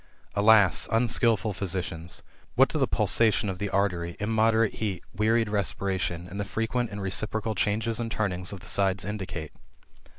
Alas! 0.33 0.87
unskilful 0.91 1.53
physicians! 1.53 2.23
What 2.55 2.69
do 2.69 2.79
the 2.79 2.87
pulsation 2.87 3.49
of 3.49 3.59
the 3.59 3.69
artery, 3.69 4.15
immoderate 4.19 4.73
heat, 4.73 5.03
wearied 5.13 5.47
respiration, 5.47 6.27
and 6.27 6.39
the 6.39 6.43
frequent 6.43 6.89
and 6.89 7.03
reciprocal 7.03 7.53
changes 7.53 7.99
and 7.99 8.09
turnings 8.11 8.51
of 8.51 8.61
the 8.61 8.67
side 8.67 9.05
in 9.05 9.19
dicate? 9.19 9.51